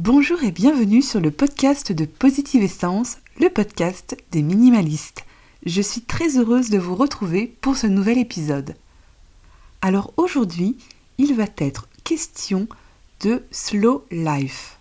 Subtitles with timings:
[0.00, 5.24] Bonjour et bienvenue sur le podcast de Positive Essence, le podcast des minimalistes.
[5.66, 8.76] Je suis très heureuse de vous retrouver pour ce nouvel épisode.
[9.82, 10.76] Alors aujourd'hui,
[11.18, 12.68] il va être question
[13.22, 14.78] de slow life.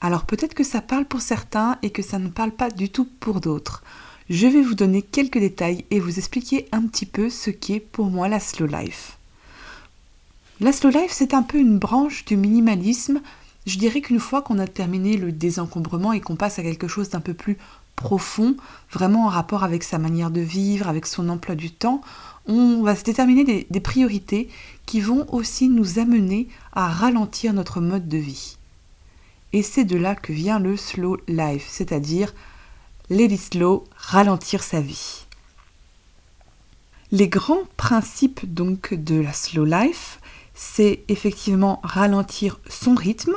[0.00, 3.06] Alors peut-être que ça parle pour certains et que ça ne parle pas du tout
[3.20, 3.82] pour d'autres.
[4.30, 8.06] Je vais vous donner quelques détails et vous expliquer un petit peu ce qu'est pour
[8.06, 9.18] moi la slow life.
[10.60, 13.20] La slow life, c'est un peu une branche du minimalisme
[13.66, 17.08] je dirais qu'une fois qu'on a terminé le désencombrement et qu'on passe à quelque chose
[17.10, 17.56] d'un peu plus
[17.96, 18.56] profond,
[18.90, 22.02] vraiment en rapport avec sa manière de vivre, avec son emploi du temps,
[22.46, 24.48] on va se déterminer des, priorités
[24.86, 28.56] qui vont aussi nous amener à ralentir notre mode de vie.
[29.52, 32.34] Et c'est de là que vient le slow life, c'est-à-dire
[33.08, 35.24] let slow, ralentir sa vie.
[37.12, 40.18] Les grands principes donc de la slow life,
[40.54, 43.34] c'est effectivement ralentir son rythme,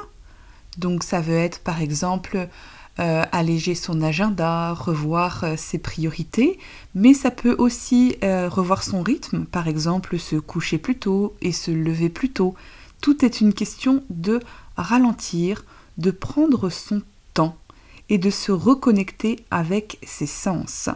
[0.78, 2.48] donc ça veut être par exemple
[3.00, 6.58] euh, alléger son agenda, revoir euh, ses priorités,
[6.96, 11.52] mais ça peut aussi euh, revoir son rythme, par exemple se coucher plus tôt et
[11.52, 12.56] se lever plus tôt.
[13.00, 14.40] Tout est une question de
[14.78, 15.64] ralentir,
[16.00, 17.04] de prendre son
[17.36, 17.56] temps
[18.10, 20.90] et de se reconnecter avec ses sens.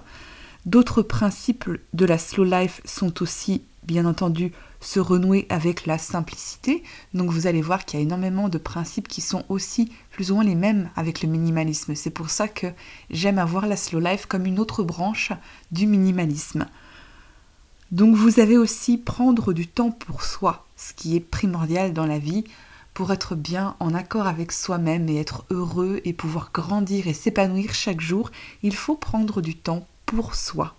[0.66, 6.84] D'autres principes de la slow life sont aussi bien entendu se renouer avec la simplicité.
[7.14, 10.36] Donc vous allez voir qu'il y a énormément de principes qui sont aussi plus ou
[10.36, 11.96] moins les mêmes avec le minimalisme.
[11.96, 12.68] C'est pour ça que
[13.10, 15.32] j'aime avoir la slow life comme une autre branche
[15.72, 16.66] du minimalisme.
[17.92, 22.20] Donc vous avez aussi prendre du temps pour soi, ce qui est primordial dans la
[22.20, 22.44] vie
[22.94, 27.74] pour être bien en accord avec soi-même et être heureux et pouvoir grandir et s'épanouir
[27.74, 28.32] chaque jour,
[28.64, 30.76] il faut prendre du temps pour soi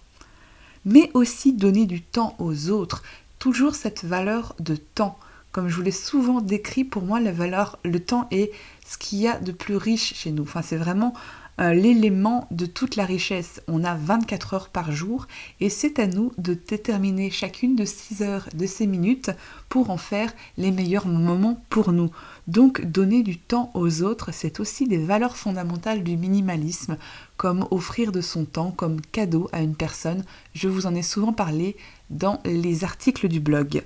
[0.84, 3.02] mais aussi donner du temps aux autres.
[3.42, 5.18] Toujours cette valeur de temps.
[5.50, 8.52] Comme je vous l'ai souvent décrit, pour moi, la valeur, le temps est
[8.86, 10.44] ce qu'il y a de plus riche chez nous.
[10.44, 11.12] Enfin, c'est vraiment
[11.60, 13.60] euh, l'élément de toute la richesse.
[13.68, 15.26] On a 24 heures par jour
[15.60, 19.30] et c'est à nous de déterminer chacune de 6 heures, de ces minutes
[19.68, 22.10] pour en faire les meilleurs moments pour nous.
[22.46, 26.96] Donc donner du temps aux autres, c'est aussi des valeurs fondamentales du minimalisme,
[27.36, 30.24] comme offrir de son temps comme cadeau à une personne.
[30.54, 31.76] Je vous en ai souvent parlé
[32.12, 33.82] dans les articles du blog.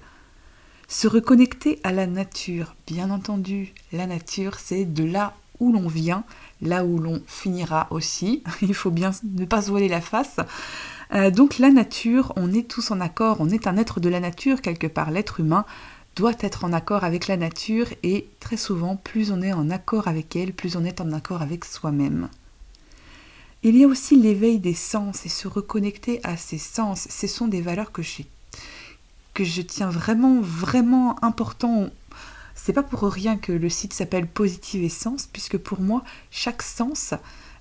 [0.89, 6.25] Se reconnecter à la nature, bien entendu, la nature c'est de là où l'on vient,
[6.61, 8.43] là où l'on finira aussi.
[8.63, 10.37] Il faut bien ne pas se voiler la face.
[11.15, 14.21] Euh, donc la nature, on est tous en accord, on est un être de la
[14.21, 15.11] nature quelque part.
[15.11, 15.65] L'être humain
[16.17, 20.09] doit être en accord avec la nature et très souvent, plus on est en accord
[20.09, 22.29] avec elle, plus on est en accord avec soi-même.
[23.69, 27.09] Il y a aussi l'éveil des sens et se reconnecter à ses sens.
[27.11, 28.01] Ce sont des valeurs que,
[29.35, 31.91] que je tiens vraiment, vraiment important
[32.55, 37.15] c'est pas pour rien que le site s'appelle Positive Essence, puisque pour moi, chaque sens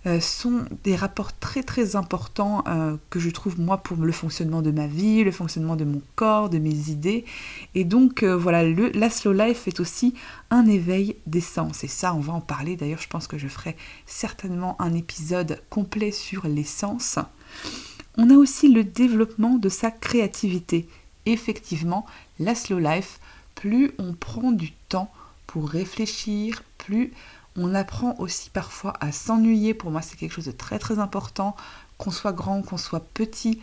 [0.05, 4.61] euh, sont des rapports très très importants euh, que je trouve moi pour le fonctionnement
[4.61, 7.25] de ma vie, le fonctionnement de mon corps, de mes idées.
[7.73, 10.13] Et donc euh, voilà, le, la slow life est aussi
[10.51, 11.83] un éveil des sens.
[11.83, 12.75] Et ça, on va en parler.
[12.75, 17.17] D'ailleurs, je pense que je ferai certainement un épisode complet sur les sens.
[18.17, 20.87] On a aussi le développement de sa créativité.
[21.25, 22.05] Effectivement,
[22.39, 23.19] la slow life
[23.55, 25.11] plus on prend du temps
[25.47, 27.13] pour réfléchir, plus
[27.57, 29.73] on apprend aussi parfois à s'ennuyer.
[29.73, 31.55] Pour moi, c'est quelque chose de très très important,
[31.97, 33.59] qu'on soit grand, qu'on soit petit.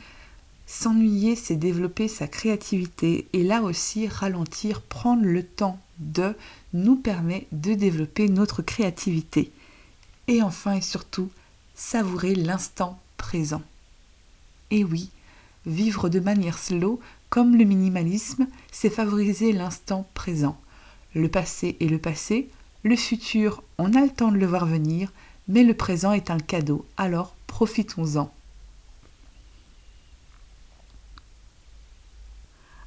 [0.66, 6.34] S'ennuyer, c'est développer sa créativité et là aussi ralentir, prendre le temps de
[6.72, 9.52] nous permet de développer notre créativité.
[10.28, 11.30] Et enfin et surtout,
[11.74, 13.62] savourer l'instant présent.
[14.70, 15.10] Et oui,
[15.66, 20.58] vivre de manière slow comme le minimalisme, c'est favoriser l'instant présent.
[21.14, 22.48] Le passé est le passé,
[22.82, 25.12] le futur, on a le temps de le voir venir,
[25.48, 28.32] mais le présent est un cadeau, alors profitons-en.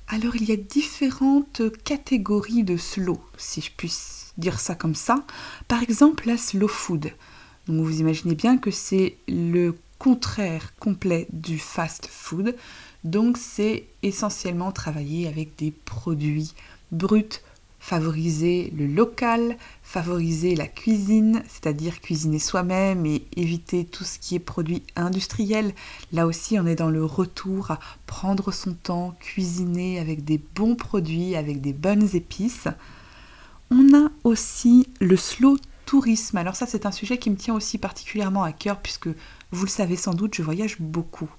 [0.08, 5.26] Alors il y a différentes catégories de slow, si je puisse dire ça comme ça.
[5.68, 7.12] Par exemple la slow food.
[7.68, 12.56] Vous imaginez bien que c'est le contraire complet du fast food.
[13.04, 16.54] Donc c'est essentiellement travailler avec des produits
[16.92, 17.42] bruts,
[17.86, 24.40] favoriser le local, favoriser la cuisine, c'est-à-dire cuisiner soi-même et éviter tout ce qui est
[24.40, 25.72] produit industriel.
[26.12, 30.76] Là aussi, on est dans le retour à prendre son temps, cuisiner avec des bons
[30.76, 32.68] produits, avec des bonnes épices.
[33.70, 36.38] On a aussi le slow tourisme.
[36.38, 39.10] Alors ça, c'est un sujet qui me tient aussi particulièrement à cœur puisque,
[39.52, 41.30] vous le savez sans doute, je voyage beaucoup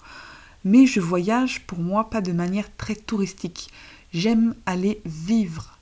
[0.65, 3.71] mais je voyage pour moi pas de manière très touristique.
[4.13, 5.76] J'aime aller vivre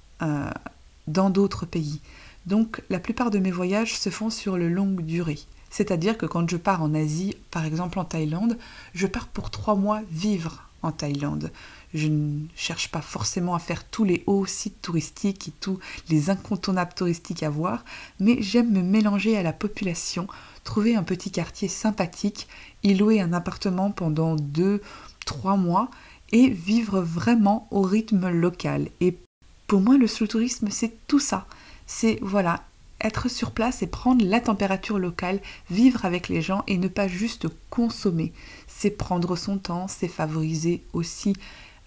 [1.07, 2.01] dans d'autres pays.
[2.47, 5.41] Donc la plupart de mes voyages se font sur le longue durée.
[5.71, 8.59] C'est-à-dire que quand je pars en Asie, par exemple en Thaïlande,
[8.95, 11.51] je pars pour trois mois vivre en Thaïlande.
[11.95, 15.79] Je ne cherche pas forcément à faire tous les hauts sites touristiques et tous
[16.11, 17.85] les incontournables touristiques à voir,
[18.21, 20.29] mais j'aime me mélanger à la population,
[20.63, 22.49] trouver un petit quartier sympathique,
[22.83, 24.83] y louer un appartement pendant deux,
[25.25, 25.89] trois mois
[26.33, 28.91] et vivre vraiment au rythme local.
[29.01, 29.19] Et
[29.75, 31.47] pour moi, le slow tourisme, c'est tout ça.
[31.85, 32.63] C'est voilà,
[33.01, 37.09] être sur place et prendre la température locale, vivre avec les gens et ne pas
[37.09, 38.33] juste consommer.
[38.69, 41.33] C'est prendre son temps, c'est favoriser aussi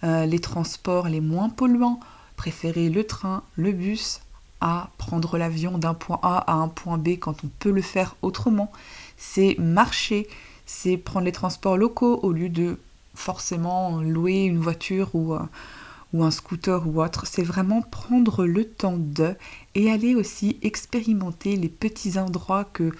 [0.04, 1.98] euh, les transports les moins polluants,
[2.36, 4.20] préférer le train, le bus
[4.60, 8.16] à prendre l'avion d'un point A à un point B quand on peut le faire
[8.20, 8.70] autrement.
[9.16, 10.28] C'est marcher,
[10.66, 12.78] c'est prendre les transports locaux au lieu de
[13.14, 15.40] forcément louer une voiture ou, euh,
[16.12, 17.26] ou un scooter ou autre.
[17.26, 19.34] C'est vraiment prendre le temps de
[19.74, 22.92] et aller aussi expérimenter les petits endroits que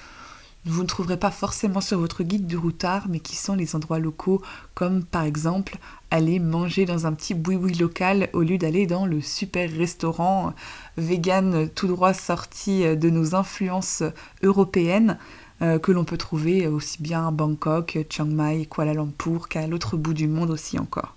[0.64, 3.99] vous ne trouverez pas forcément sur votre guide du routard, mais qui sont les endroits
[4.00, 4.43] locaux,
[4.75, 5.78] comme par exemple
[6.10, 10.52] aller manger dans un petit boui-boui local au lieu d'aller dans le super restaurant
[10.96, 14.02] vegan tout droit sorti de nos influences
[14.43, 15.19] européennes.
[15.61, 19.96] Euh, que l'on peut trouver aussi bien à Bangkok, Chiang Mai, Kuala Lumpur qu'à l'autre
[19.96, 21.16] bout du monde aussi encore.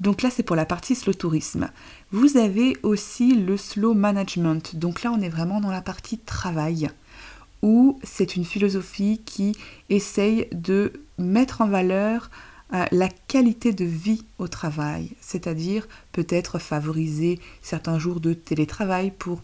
[0.00, 1.68] Donc là, c'est pour la partie slow tourisme.
[2.10, 4.76] Vous avez aussi le slow management.
[4.76, 6.90] Donc là, on est vraiment dans la partie travail,
[7.62, 9.56] où c'est une philosophie qui
[9.88, 12.30] essaye de mettre en valeur
[12.74, 19.42] euh, la qualité de vie au travail, c'est-à-dire peut-être favoriser certains jours de télétravail pour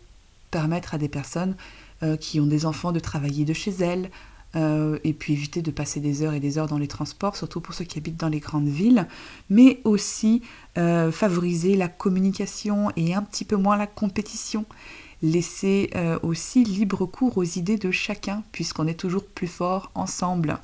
[0.51, 1.55] permettre à des personnes
[2.03, 4.11] euh, qui ont des enfants de travailler de chez elles,
[4.57, 7.61] euh, et puis éviter de passer des heures et des heures dans les transports, surtout
[7.61, 9.07] pour ceux qui habitent dans les grandes villes,
[9.51, 10.43] mais aussi
[10.77, 14.65] euh, favoriser la communication et un petit peu moins la compétition.
[15.21, 15.91] Laisser
[16.23, 20.61] aussi libre cours aux idées de chacun, puisqu'on est toujours plus fort ensemble.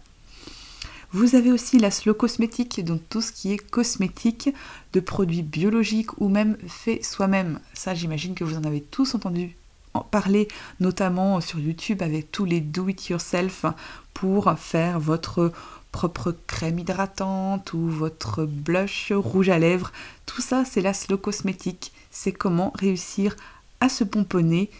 [1.14, 4.50] Vous avez aussi la slow cosmétique, donc tout ce qui est cosmétique,
[4.92, 7.60] de produits biologiques ou même fait soi-même.
[7.72, 9.56] Ça, j'imagine que vous en avez tous entendu
[10.02, 10.48] parler
[10.80, 13.66] notamment sur YouTube avec tous les do-it-yourself
[14.12, 15.52] pour faire votre
[15.92, 19.92] propre crème hydratante ou votre blush rouge à lèvres.
[20.26, 21.92] Tout ça, c'est la slow cosmétique.
[22.10, 23.36] C'est comment réussir
[23.80, 24.70] à se pomponner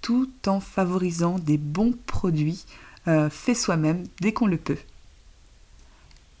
[0.00, 2.64] tout en favorisant des bons produits
[3.06, 4.78] euh, faits soi-même dès qu'on le peut.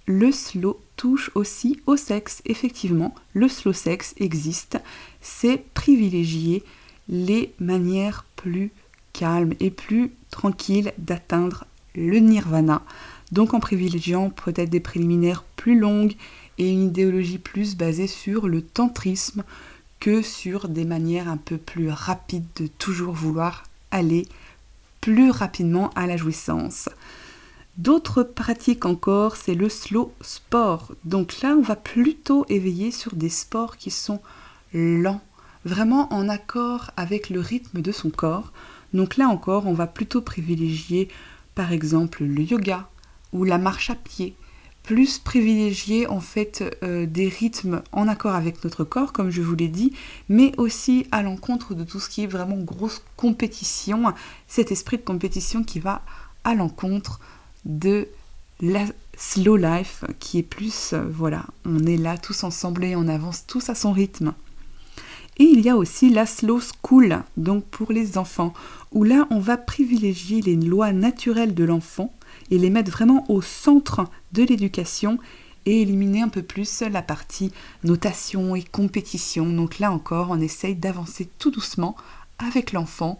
[0.06, 2.42] Le slow touche aussi au sexe.
[2.44, 4.80] Effectivement, le slow sexe existe.
[5.20, 6.64] C'est privilégier
[7.08, 8.70] les manières plus
[9.12, 12.82] calmes et plus tranquilles d'atteindre le nirvana.
[13.30, 16.14] Donc en privilégiant peut-être des préliminaires plus longues
[16.58, 19.44] et une idéologie plus basée sur le tantrisme
[20.00, 24.26] que sur des manières un peu plus rapides de toujours vouloir aller
[25.00, 26.88] plus rapidement à la jouissance.
[27.78, 30.92] D'autres pratiques encore, c'est le slow sport.
[31.04, 34.20] Donc là, on va plutôt éveiller sur des sports qui sont
[34.74, 35.22] lents,
[35.64, 38.52] vraiment en accord avec le rythme de son corps.
[38.92, 41.08] Donc là encore, on va plutôt privilégier
[41.54, 42.88] par exemple le yoga
[43.32, 44.34] ou la marche à pied,
[44.82, 49.54] plus privilégier en fait euh, des rythmes en accord avec notre corps, comme je vous
[49.54, 49.92] l'ai dit,
[50.28, 54.12] mais aussi à l'encontre de tout ce qui est vraiment grosse compétition,
[54.48, 56.02] cet esprit de compétition qui va
[56.44, 57.20] à l'encontre
[57.64, 58.08] de
[58.60, 58.84] la
[59.16, 63.46] slow life qui est plus, euh, voilà, on est là tous ensemble et on avance
[63.46, 64.34] tous à son rythme.
[65.38, 68.52] Et il y a aussi la slow school, donc pour les enfants,
[68.92, 72.12] où là on va privilégier les lois naturelles de l'enfant
[72.50, 75.18] et les mettre vraiment au centre de l'éducation
[75.64, 77.52] et éliminer un peu plus la partie
[77.84, 79.46] notation et compétition.
[79.46, 81.96] Donc là encore, on essaye d'avancer tout doucement
[82.38, 83.18] avec l'enfant.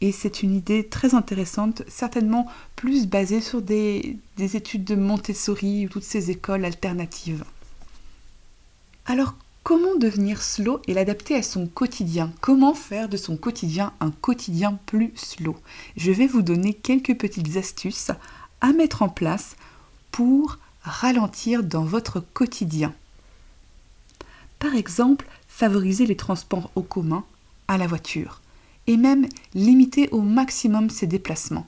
[0.00, 5.84] Et c'est une idée très intéressante, certainement plus basée sur des, des études de Montessori
[5.84, 7.44] ou toutes ces écoles alternatives.
[9.04, 12.32] Alors Comment devenir slow et l'adapter à son quotidien?
[12.40, 15.54] Comment faire de son quotidien un quotidien plus slow?
[15.96, 18.10] Je vais vous donner quelques petites astuces
[18.62, 19.56] à mettre en place
[20.12, 22.94] pour ralentir dans votre quotidien.
[24.58, 27.24] Par exemple, favoriser les transports au commun
[27.68, 28.40] à la voiture
[28.86, 31.66] et même limiter au maximum ses déplacements.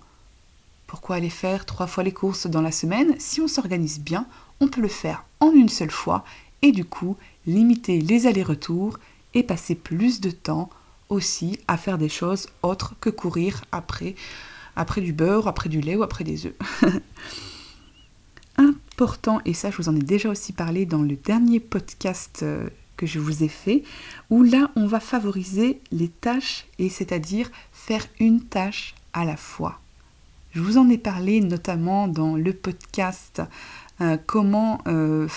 [0.87, 3.15] Pourquoi aller faire trois fois les courses dans la semaine?
[3.19, 4.27] Si on s'organise bien,
[4.61, 6.25] on peut le faire en une seule fois
[6.63, 7.17] et du coup
[7.47, 8.99] limiter les allers-retours
[9.35, 10.71] et passer plus de temps
[11.09, 14.15] aussi à faire des choses autres que courir après,
[14.77, 16.55] après du beurre, après du lait ou après des œufs.
[18.57, 22.69] Important, et ça je vous en ai déjà aussi parlé dans le dernier podcast euh,
[22.97, 23.83] que je vous ai fait,
[24.31, 29.81] où là on va favoriser les tâches et c'est-à-dire faire une tâche à la fois.
[30.53, 33.41] Je vous en ai parlé notamment dans le podcast
[34.03, 35.29] euh, comment, euh,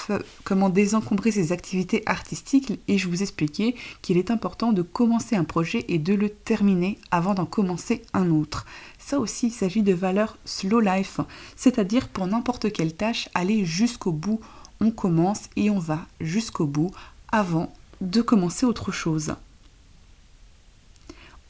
[0.43, 5.43] comment désencombrer ses activités artistiques et je vous expliquais qu'il est important de commencer un
[5.43, 8.65] projet et de le terminer avant d'en commencer un autre.
[8.98, 11.19] Ça aussi, il s'agit de valeurs slow life,
[11.55, 14.39] c'est-à-dire pour n'importe quelle tâche, aller jusqu'au bout.
[14.81, 16.89] On commence et on va jusqu'au bout
[17.31, 19.36] avant de commencer autre chose.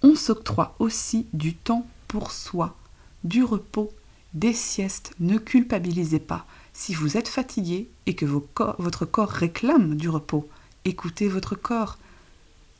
[0.03, 2.75] On s'octroie aussi du temps pour soi,
[3.23, 3.93] du repos,
[4.33, 5.13] des siestes.
[5.21, 6.45] Ne culpabilisez pas.
[6.77, 10.49] Si vous êtes fatigué et que votre corps réclame du repos,
[10.83, 11.97] écoutez votre corps.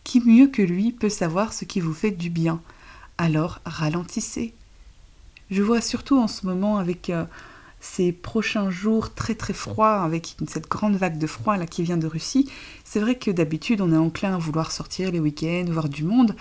[0.04, 2.62] Qui mieux que lui peut savoir ce qui vous fait du bien?
[3.18, 4.54] Alors ralentissez.
[5.50, 7.24] Je vois surtout en ce moment avec euh,
[7.80, 11.98] ces prochains jours très très froids, avec cette grande vague de froid là qui vient
[11.98, 12.52] de Russie,
[12.84, 16.36] c'est vrai que d'habitude on est enclin à vouloir sortir les week-ends, voir du monde,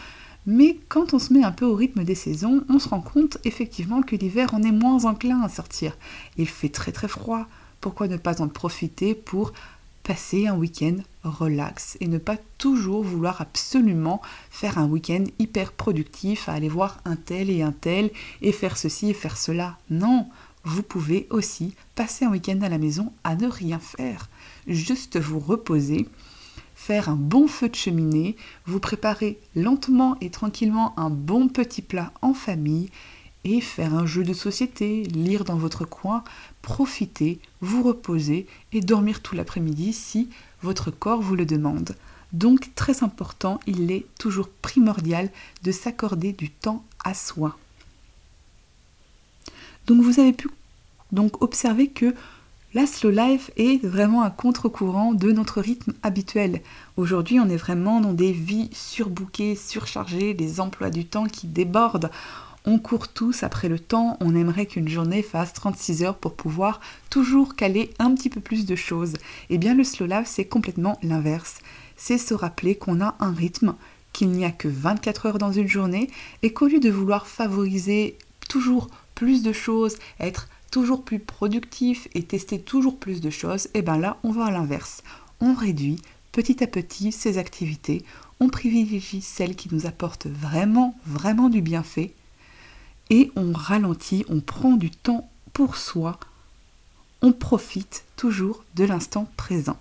[0.46, 3.38] mais quand on se met un peu au rythme des saisons, on se rend compte
[3.44, 5.96] effectivement que l'hiver, on est moins enclin à sortir.
[6.36, 7.46] Il fait très très froid.
[7.80, 9.52] Pourquoi ne pas en profiter pour
[10.02, 14.20] passer un week-end relax et ne pas toujours vouloir absolument
[14.50, 18.10] faire un week-end hyper productif, aller voir un tel et un tel
[18.42, 19.78] et faire ceci et faire cela?
[19.88, 20.28] Non,
[20.64, 24.28] vous pouvez aussi passer un week-end à la maison à ne rien faire,
[24.66, 26.06] juste vous reposer
[26.86, 28.36] faire un bon feu de cheminée,
[28.66, 32.90] vous préparer lentement et tranquillement un bon petit plat en famille
[33.44, 36.24] et faire un jeu de société, lire dans votre coin,
[36.60, 40.28] profiter, vous reposer et dormir tout l'après-midi si
[40.62, 41.96] votre corps vous le demande.
[42.34, 45.30] Donc très important, il est toujours primordial
[45.62, 47.56] de s'accorder du temps à soi.
[49.86, 50.50] Donc vous avez pu
[51.12, 52.14] donc observer que
[52.74, 56.60] la slow life est vraiment un contre-courant de notre rythme habituel.
[56.96, 62.10] Aujourd'hui, on est vraiment dans des vies surbookées, surchargées, des emplois du temps qui débordent.
[62.64, 66.80] On court tous après le temps, on aimerait qu'une journée fasse 36 heures pour pouvoir
[67.10, 69.12] toujours caler un petit peu plus de choses.
[69.50, 71.60] Eh bien, le slow life, c'est complètement l'inverse.
[71.96, 73.76] C'est se rappeler qu'on a un rythme,
[74.12, 76.10] qu'il n'y a que 24 heures dans une journée
[76.42, 78.16] et qu'au lieu de vouloir favoriser
[78.48, 83.70] toujours plus de choses, être toujours plus productif et tester toujours plus de choses, et
[83.74, 85.04] eh bien là, on va à l'inverse.
[85.40, 86.00] On réduit
[86.32, 88.04] petit à petit ces activités,
[88.40, 92.12] on privilégie celles qui nous apportent vraiment, vraiment du bienfait,
[93.08, 96.18] et on ralentit, on prend du temps pour soi,
[97.22, 99.78] on profite toujours de l'instant présent.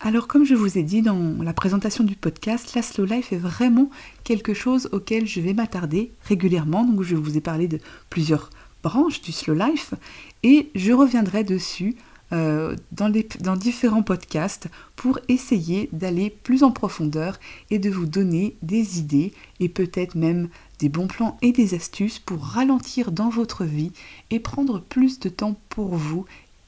[0.00, 3.38] Alors comme je vous ai dit dans la présentation du podcast, la slow life est
[3.38, 3.88] vraiment
[4.24, 6.84] quelque chose auquel je vais m'attarder régulièrement.
[6.84, 7.78] Donc je vous ai parlé de
[8.10, 8.50] plusieurs
[8.84, 9.94] branche du slow life
[10.42, 11.96] et je reviendrai dessus
[12.32, 13.10] euh, dans,
[13.40, 19.32] dans différents podcasts pour essayer d'aller plus en profondeur et de vous donner des idées
[19.58, 20.48] et peut-être même
[20.78, 23.92] des bons plans et des astuces pour ralentir dans votre vie
[24.30, 26.26] et prendre plus de temps pour vous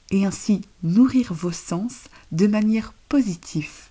[0.09, 3.87] et ainsi nourrir vos sens de manière positive.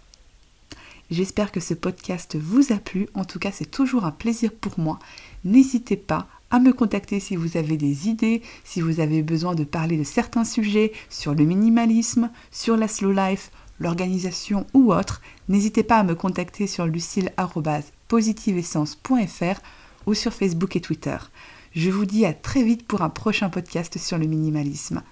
[1.11, 4.81] J'espère que ce podcast vous a plu, en tout cas c'est toujours un plaisir pour
[4.81, 4.99] moi.
[5.45, 9.63] N'hésitez pas à me contacter si vous avez des idées, si vous avez besoin de
[9.65, 13.51] parler de certains sujets sur le minimalisme, sur la slow life,
[13.81, 15.23] l'organisation ou autre.
[15.49, 19.61] N'hésitez pas à me contacter sur lucille.positiveessence.fr
[20.07, 21.19] ou sur Facebook et Twitter.
[21.75, 25.03] Je vous dis à très vite pour un prochain podcast sur le minimalisme.